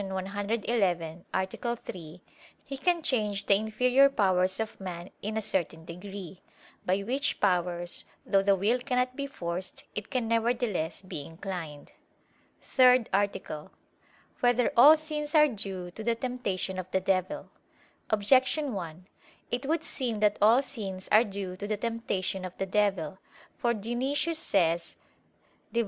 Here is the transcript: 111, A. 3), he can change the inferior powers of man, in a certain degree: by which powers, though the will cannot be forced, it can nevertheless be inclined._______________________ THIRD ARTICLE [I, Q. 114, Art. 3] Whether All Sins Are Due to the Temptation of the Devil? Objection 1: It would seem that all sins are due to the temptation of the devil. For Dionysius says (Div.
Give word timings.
111, 0.01 1.25
A. 1.31 1.45
3), 1.45 2.21
he 2.65 2.75
can 2.79 3.03
change 3.03 3.45
the 3.45 3.53
inferior 3.53 4.09
powers 4.09 4.59
of 4.59 4.81
man, 4.81 5.11
in 5.21 5.37
a 5.37 5.41
certain 5.43 5.85
degree: 5.85 6.41
by 6.87 7.01
which 7.01 7.39
powers, 7.39 8.03
though 8.25 8.41
the 8.41 8.55
will 8.55 8.79
cannot 8.79 9.15
be 9.15 9.27
forced, 9.27 9.83
it 9.93 10.09
can 10.09 10.27
nevertheless 10.27 11.03
be 11.03 11.21
inclined._______________________ 11.23 11.91
THIRD 12.63 13.11
ARTICLE 13.13 13.65
[I, 13.65 13.69
Q. 13.69 13.69
114, 14.39 14.41
Art. 14.41 14.55
3] 14.55 14.63
Whether 14.63 14.73
All 14.75 14.97
Sins 14.97 15.35
Are 15.35 15.47
Due 15.47 15.91
to 15.91 16.03
the 16.03 16.15
Temptation 16.15 16.79
of 16.79 16.89
the 16.89 16.99
Devil? 16.99 17.51
Objection 18.09 18.73
1: 18.73 19.05
It 19.51 19.67
would 19.67 19.83
seem 19.83 20.19
that 20.21 20.39
all 20.41 20.63
sins 20.63 21.07
are 21.11 21.23
due 21.23 21.55
to 21.55 21.67
the 21.67 21.77
temptation 21.77 22.43
of 22.43 22.57
the 22.57 22.65
devil. 22.65 23.19
For 23.55 23.75
Dionysius 23.75 24.39
says 24.39 24.95
(Div. 25.71 25.79